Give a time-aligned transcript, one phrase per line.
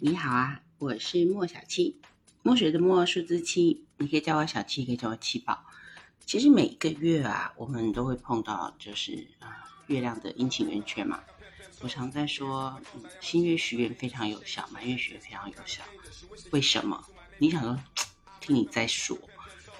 [0.00, 1.96] 你好啊，我是莫小七，
[2.42, 5.64] 墨水的墨，数字七，你可以叫我小七，可以叫我七宝。
[6.24, 11.18] 其实每一个月啊，我们都会碰到，就是啊，月亮的阴晴圆缺嘛。
[11.80, 12.80] 我常在说，
[13.20, 15.82] 新月许愿非常有效，满月许愿非常有效。
[16.52, 17.04] 为什么？
[17.38, 17.76] 你想说，
[18.40, 19.18] 听你在说，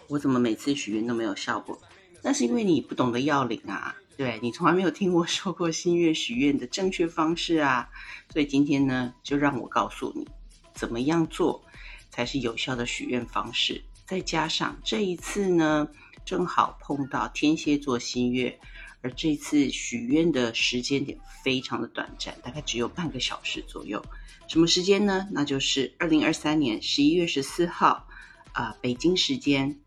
[0.08, 1.80] 我怎么每次许愿都没有效果？
[2.24, 3.94] 那是因为你不懂得要领啊。
[4.18, 7.88] 对你从来没有听我说过新月许愿的正确方式啊，
[8.32, 10.26] 所以今天呢，就让我告诉你
[10.74, 11.64] 怎么样做
[12.10, 13.80] 才是有效的许愿方式。
[14.04, 15.86] 再加上这一次呢，
[16.24, 18.58] 正好碰到天蝎座新月，
[19.02, 24.04] 而这次许愿的时间点非常的短暂，大概只有半个小时左右。
[24.48, 25.28] 什么时间呢？
[25.30, 28.08] 那就是二零二三年十一月十四号
[28.50, 29.78] 啊，北京时间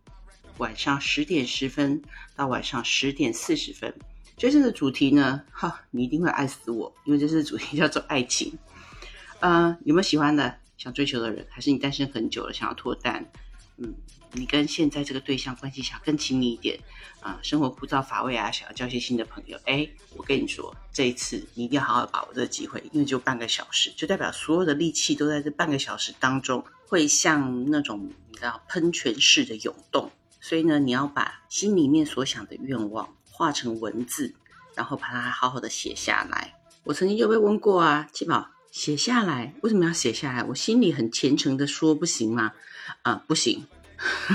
[0.58, 2.02] 晚上十点十分
[2.34, 3.94] 到晚上十点四十分。
[4.42, 8.52] 这次的主题呢，哈，你一定会爱死我，因为这次的主题叫做爱情。
[9.40, 11.46] 呃，有没有喜欢的、想追求的人？
[11.48, 13.24] 还是你单身很久了，想要脱单？
[13.78, 13.94] 嗯，
[14.32, 16.80] 你跟现在这个对象关系想更亲密一点
[17.20, 17.38] 啊？
[17.44, 19.60] 生活枯燥乏味啊，想要交些新的朋友？
[19.66, 30.10] 哎，我跟你说，这一次你一定要好好把握这个机会，因为就半个小时，就代表所有的力气都在这半个小时当中，会像那种你知道喷泉式的涌动。
[30.40, 33.08] 所以呢，你要把心里面所想的愿望。
[33.42, 34.36] 化成文字，
[34.76, 36.54] 然后把它好好的写下来。
[36.84, 40.44] 我曾经就被问过啊，七宝，写下来为什么要写下来？
[40.44, 42.54] 我心里很虔诚的说，不行吗？
[43.02, 43.66] 啊，不行，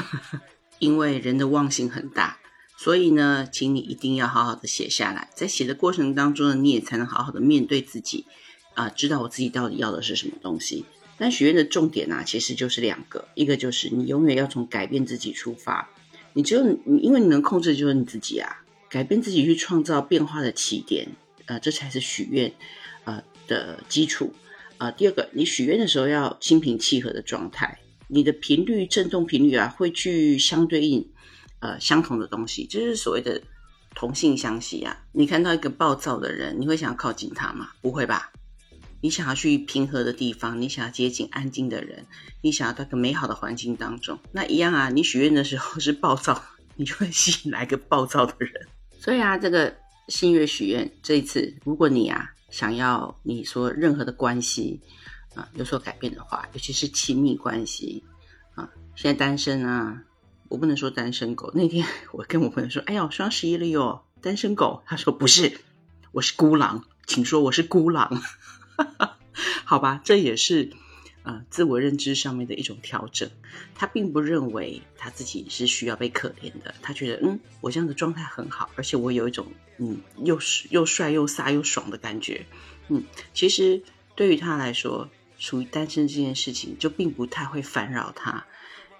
[0.81, 2.39] 因为人的忘性很大，
[2.77, 5.31] 所以呢，请你一定要好好的写下来。
[5.37, 8.27] 在写的过程当中呢，你也才能好好的面对自己，
[8.75, 10.85] 啊，知道我自己到底要的是什么东西。
[11.17, 15.89] 但许愿的重点呢，其实就是两个，一个就是你永远要从改变自己出发，
[16.35, 18.63] 你只有你，因为你能控制的就是你自己啊。
[18.89, 21.09] 改变自己去创造变化的起点，
[21.47, 22.53] 呃，这才是许愿，
[23.05, 24.33] 呃的基础。
[24.79, 27.79] 啊，第二个，你许愿的时候要心平气和的状态，
[28.09, 31.11] 你的频率振动频率啊，会去相对应，
[31.61, 33.41] 呃，相同的东西，就是所谓的
[33.95, 35.05] 同性相吸啊。
[35.13, 37.71] 你看到一个暴躁的人，你会想要靠近他吗？
[37.81, 38.31] 不会吧？
[39.01, 42.07] 你想要去平和的地方，你想要接近安静的人，
[42.43, 44.91] 你想要到个美好的环境当中，那一样啊。
[44.91, 46.43] 你许愿的时候是暴躁，
[46.75, 48.69] 你就会吸引来个暴躁的人。
[49.07, 49.73] 所以啊，这个
[50.09, 54.81] 新月许愿这一次，如果你啊想要你说任何的关系
[55.33, 58.03] 啊有所改变的话，尤其是亲密关系
[58.57, 60.03] 啊，现在单身啊，
[60.49, 61.53] 我不能说单身狗。
[61.55, 65.61] 那天 我跟我朋友说：“哎呀，双十一了哟，单身狗。”他说：“不是，
[66.11, 68.21] 我是孤狼，请说我是孤狼。
[69.65, 70.73] ”好吧，这也是。
[71.27, 73.29] 呃，自我认知上面的一种调整，
[73.75, 79.45] 他并不认为他自己是需要被可怜的，他觉得嗯，我这样的状态很好，而且我有一种
[79.79, 80.39] 嗯，又
[80.71, 82.47] 又帅又飒又爽的感觉，
[82.91, 83.03] 嗯，
[83.35, 83.83] 其实
[84.15, 88.47] 对于他来说，属于单身这件事情就并不太会烦扰他。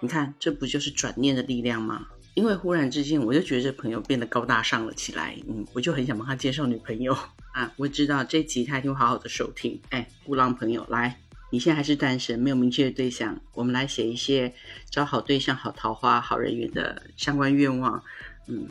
[0.01, 2.07] 你看，这不就是转念的力量吗？
[2.33, 7.17] 因为忽然之间，我就觉得这朋友变得高大上了起来，嗯，我就很想帮他介绍女朋友
[7.53, 7.71] 啊。
[7.77, 11.17] 我知道这集他一定会好好的收听，哎，孤狼朋友来。
[11.49, 14.53] 你现在还是单身，没有明确的对象，我们来写一些
[14.89, 18.03] 找好对象、好桃花、好人缘的相关愿望，
[18.47, 18.67] 嗯，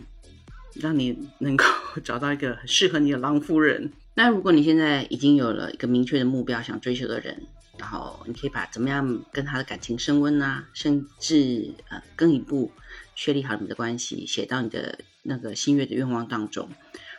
[0.75, 1.65] 让你能够
[2.05, 3.93] 找到一个适合你的狼夫人。
[4.15, 7.47] 那如果你现在已经有了一个明确的目标想追求的人，
[7.79, 12.71] 然后你可以把怎么样跟他的感情升温啊，甚至呃更一步
[13.15, 16.69] 确立好你们的关系，写到你的那个心愿的愿望当中。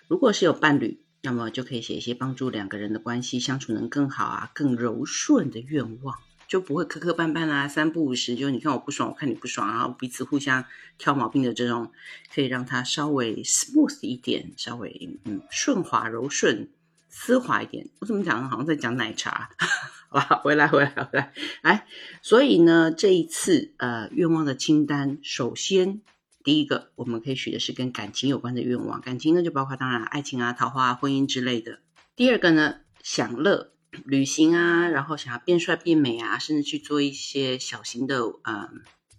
[0.07, 0.99] 如果是有伴侣。
[1.21, 6.17] 那么就可以写一些帮助两个人的关系相处能更好啊、更柔顺的愿望，
[6.47, 10.63] 就不会磕磕绊绊啊、三不五时就你看我不爽，我看你不爽，然后彼此互相
[10.97, 11.91] 挑毛病的这种，
[12.33, 16.69] 可以让它稍微 smooth 一点，稍微嗯顺滑柔顺、
[17.09, 17.89] 丝滑一点。
[17.99, 18.49] 我怎么讲？
[18.49, 19.49] 好像在讲奶茶。
[20.09, 21.33] 好吧，回来回来回来，
[21.63, 21.85] 哎，
[22.21, 26.01] 所以呢，这一次呃愿望的清单，首先。
[26.47, 31.79] 第一个，我们可以许的是跟感情有关的愿望，感情呢就包括当然爱情啊、桃花、啊婚姻之类的。
[32.15, 33.73] 第二个呢，享乐、
[34.05, 38.69] 旅行啊，然后想要变帅变美啊，甚至去做一些小型的呃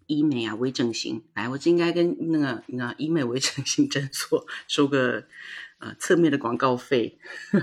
[0.07, 1.23] 医美啊、微整形。
[1.35, 5.25] 来，我应该跟那个那医美微整形诊所 收个
[5.81, 7.19] 呃侧面的广告费，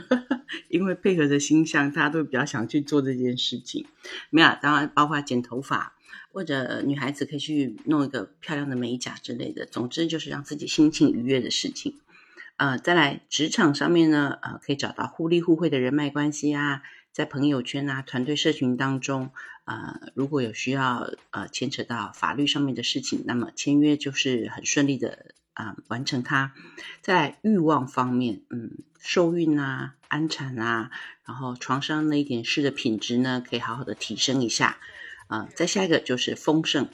[0.70, 3.88] 因为配合着形象，大家都比较想去做这件事情。
[4.30, 5.96] 没有，当然包括剪头发。
[6.36, 11.96] 或者女孩子可以去弄一个漂亮的美甲之类的，总之就是让自己心情愉悦的事情。
[12.58, 16.84] 呃，再来职场上面呢，呃，可以找到互利互惠的人脉关系啊，
[17.14, 19.32] 在朋友圈啊、团队社群当中，
[19.64, 26.54] 呃，如果有需要呃牵扯到法律上面的事情，那么签约就是很顺利的啊完成它。
[27.02, 30.92] 在欲望方面，嗯，受孕啊、安产啊，
[31.24, 34.78] 然后床上那一点事的品质呢，可以好好的提升一下。
[35.28, 36.88] 啊，再下一个就是丰盛，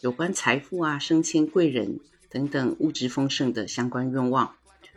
[0.00, 2.00] 有关财富啊、升迁、贵人
[2.30, 4.54] 等等物质丰盛的相关愿望。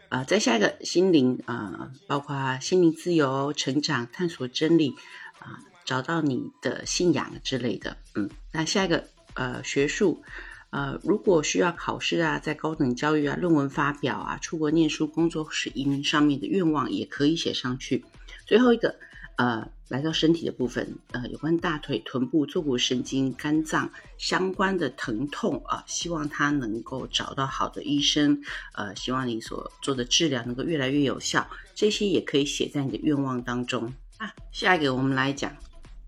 [0.10, 4.96] 啊，再下一个心灵啊，包括心灵自由、成长、探索真理
[5.40, 7.98] 啊，找到你的信仰之类的。
[8.16, 10.24] 嗯，那下一个呃学术，
[10.70, 18.06] 呃，如果需要考试啊，在高等教育啊、论文发表啊、出国念书、工作是移民上面的愿望，也可以写上去。
[18.46, 18.96] 最后一个。
[19.36, 28.42] 呃，来到身体的部分，呃，有关大腿、臀部、坐骨神经、肝脏相关的疼痛啊，希望他能够找到好的医生，
[28.74, 34.34] 呃，希望你所做的治疗能够越来越有效，这些也可以写在你的愿望当中啊。
[34.52, 35.56] 下一个我们来讲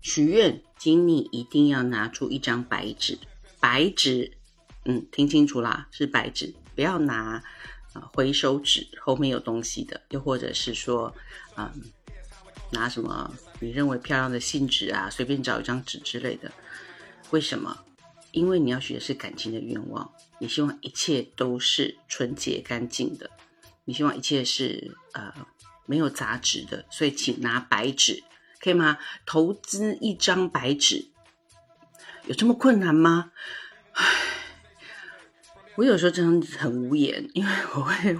[0.02, 3.18] 许愿，请你一定要拿出一张白纸，
[3.60, 4.32] 白纸，
[4.84, 7.42] 嗯，听清楚啦，是白纸，不要拿
[7.94, 11.14] 啊回收纸，后面有东西的，又或者是说，
[11.56, 11.72] 嗯。
[12.72, 16.50] 拿什么你认为漂亮的信纸啊，随便找一张纸之类的。
[17.30, 17.84] 为什么？
[18.32, 23.28] 因为你要许的是感情的愿望，你希望一切都是纯洁干净的，
[23.84, 25.34] 你希望一切是呃
[25.86, 26.84] 没有杂质的。
[26.90, 28.22] 所以请拿白纸，
[28.60, 28.98] 可以吗？
[29.26, 31.10] 投资一张白纸，
[32.26, 33.32] 有这么困难吗？
[33.92, 34.06] 唉，
[35.74, 38.18] 我有时候真的很无言，因为我会。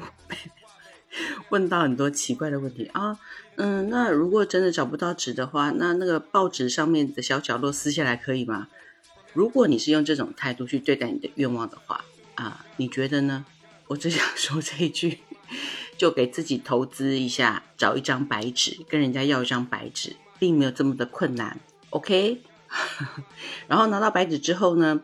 [1.50, 3.19] 问到很多奇怪的问题啊，
[3.56, 8.69] 嗯，那如果真的找不到纸的话，那那个报纸上面的小角落撕下来可以吗？
[9.32, 12.05] 如果你是用这种态度去对待你的愿望的话，
[12.37, 13.44] 啊，你觉得呢？
[13.88, 15.19] 我只想说这一句，
[15.99, 21.58] 就给自己投资一下，找一张白纸，跟人家要一张白纸，并没有这么的困难
[21.91, 22.43] ，OK？
[23.67, 25.00] 然后拿到白纸之后呢，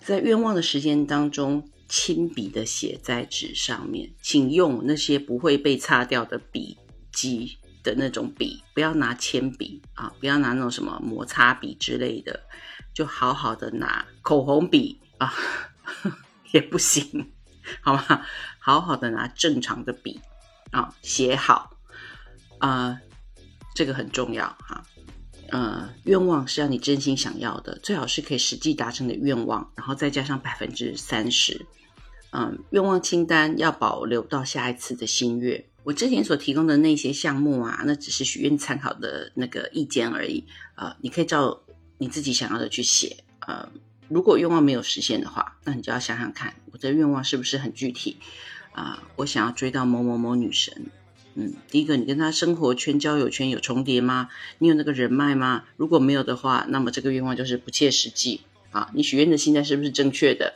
[0.00, 1.68] 在愿望的时间当中。
[1.90, 6.78] 亲笔的写在纸上面，请用那些不会被擦掉的笔
[7.12, 12.44] 记的那种笔，不要拿铅笔啊，不要拿那种什么摩擦笔之类的，
[12.94, 15.34] 就好好的拿口红笔啊，
[16.54, 17.32] 也不行，
[17.80, 18.24] 好吗？
[18.60, 20.20] 好好的拿正常的笔
[20.70, 21.76] 啊，写好
[22.58, 23.00] 啊，
[23.74, 24.84] 这个很重要哈。
[25.50, 31.66] 呃，愿望是要你真心想要的，最好是可以实际达成的愿望，然后再加上百分之三十。
[32.32, 35.66] 嗯，愿望清单要保留到下一次的新月。
[35.82, 40.46] 我之前所提供的那些项目啊，那只是许愿参考的那个意见而已。
[40.76, 41.62] 呃，你可以照
[41.98, 43.24] 你自己想要的去写。
[43.40, 43.68] 呃，
[44.08, 48.18] 如果愿望没有实现的话，那你就要想想看，我的愿望是不是很具体？
[48.72, 50.86] 啊，我想要追到某某某女神。
[51.34, 54.28] 嗯，第一个，你跟他生活圈、交友圈有重叠吗？
[54.58, 55.64] 你有那个人脉吗？
[55.76, 58.40] 如果没有的话，那么这个愿望就是不切实际。
[58.70, 60.54] 啊，你许愿的心态是不是正确的？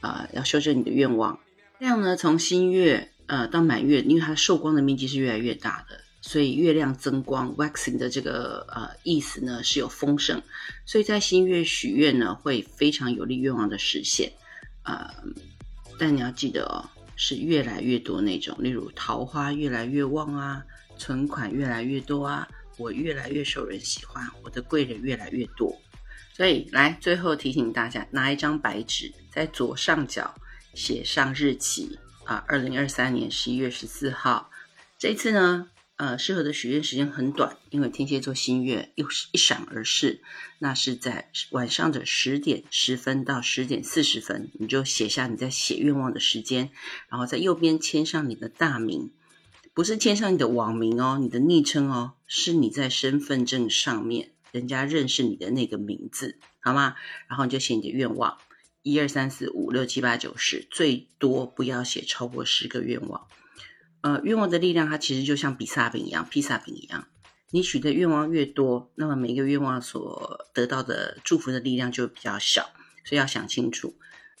[0.00, 1.40] 啊，要修正你的愿望。
[1.80, 10.42] 这样呢，从新月呃到满月，因为它受光的面积是越来越大的，所以月亮增光 （waxing） 的这个呃意思呢是有丰盛，
[10.86, 14.32] 所以在新月许愿呢会非常有利愿望的实现。
[14.84, 15.10] 呃，
[15.98, 16.88] 但你要记得哦，
[17.20, 20.64] 是越来越多那种，例如桃花越来越旺啊，
[20.96, 22.48] 存款越来越多啊，
[22.78, 25.76] 我越来越受人喜欢，我的贵人越来越多。
[26.32, 30.32] 所以，来最后提醒大家，拿一张白纸，在左上角
[30.74, 34.48] 写上日期啊，二零二三年十一月十四号。
[34.96, 35.68] 这次呢，
[35.98, 40.22] 呃，适合的许愿时间很短，因为天蝎座新月又是一闪而逝，
[40.60, 46.70] 那是在晚上的十点十分到十点四十分，你就写下你在写愿望的时间，
[47.08, 49.10] 然后在右边签上你的大名，
[49.74, 54.30] 不是签上你的网名哦，你的昵称哦，是你在身份证上面。
[54.50, 56.94] 人家认识你的那个名字，好吗？
[57.28, 58.38] 然后你就写你的愿望，
[58.82, 63.26] 一二三四五六七八九十，最多不要写超过十个愿望。
[64.08, 67.06] 呃，愿望的力量它其实就像比萨饼一样，披萨饼一样。
[67.50, 72.70] 你许的愿望越多，那么每一个愿望所得到的祝福的力量就比较小。
[73.04, 73.94] 所以要想清楚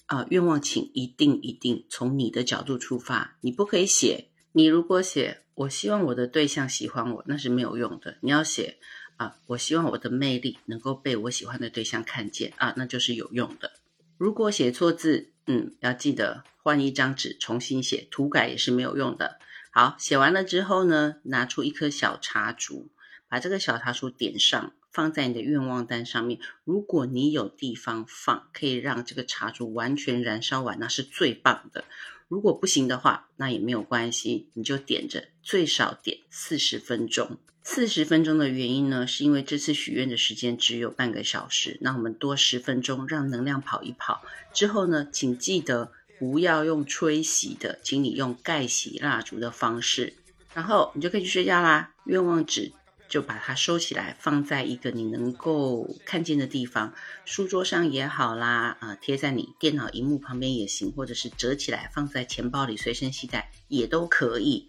[0.06, 4.28] 啊，愿望请一定一定从你的角度出发，你不可以写。
[4.52, 8.16] 你如果写我希望我的对象喜欢我，那是没有用的。
[8.22, 8.78] 你要写。
[9.18, 13.72] 啊，我希望我的魅力能够被我喜欢的对象看见啊，那就是有用的。
[14.16, 19.40] 如果写错字，嗯，要记得换一张纸重新写，涂改也是没有用的。
[19.78, 22.90] 好，写完了之后呢，拿出一颗小茶烛，
[23.28, 26.40] 把这个小茶烛点上，放在你的愿望单上面。
[26.64, 31.84] 如果你有地方放，可以让这个茶烛完全燃烧完，那是最棒的。
[32.26, 37.38] 如果不行的话，那也没有关系，你就点着，最少点四十分钟。
[37.62, 44.22] 四十分钟的原因呢，是因为这次许愿的时间只有半个小时，那我们多十分钟，让能量跑一跑。
[44.52, 50.14] 之后呢，请记得不要用吹熄的，请你用盖洗蜡烛的方式，
[50.54, 51.92] 然后你就可以去睡觉啦。
[52.04, 52.72] 愿望纸
[53.08, 56.92] 就把它收起来，放在一个你能够看见的地方，
[57.24, 64.68] 书桌上也好啦，啊，贴在你电脑荧幕旁边也行，或者是折起来放在钱包里随身携带也都可以。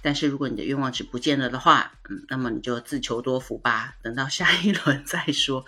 [0.00, 5.64] 但是如果你的愿望纸不见了的话，嗯，那么你就自求多福吧，等到下一轮再说。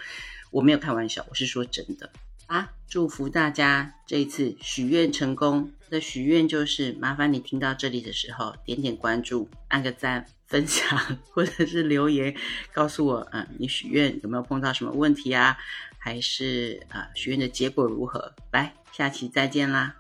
[0.50, 2.10] 我没有开玩笑，我是说真的
[2.50, 2.69] 啊！
[2.88, 5.71] 祝福大家这一次许愿成功。
[5.88, 10.99] 的许愿就是麻烦你听到这里的时候点点关注，按个赞，分享
[11.30, 12.35] 或者是留言
[12.73, 15.57] 告诉我，嗯，你许愿有没有碰到什么问题啊？
[15.99, 18.35] 还是啊，许愿的结果如何？
[18.50, 19.95] 来，下期再见啦！